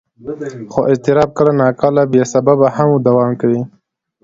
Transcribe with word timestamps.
خو 0.71 0.81
اضطراب 0.93 1.29
کله 1.37 1.51
ناکله 1.61 2.03
بې 2.11 2.23
سببه 2.33 2.67
هم 2.75 2.89
دوام 3.07 3.31
کوي. 3.41 3.61